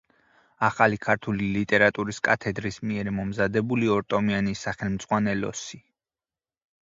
[0.67, 5.83] ახალი ქართული ლიტერატურის კათედრის მიერ მომზადებული ორტომიანი სახელმძღვანელოსი.